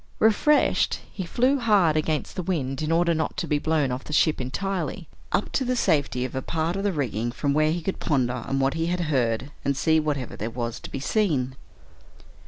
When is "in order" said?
2.81-3.13